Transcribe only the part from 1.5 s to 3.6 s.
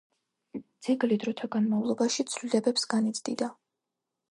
განმავლობაში ცვლილებებს განიცდიდა.